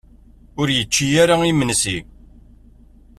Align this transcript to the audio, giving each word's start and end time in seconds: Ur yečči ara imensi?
Ur 0.59 0.67
yečči 0.77 1.05
ara 1.21 1.35
imensi? 1.51 1.97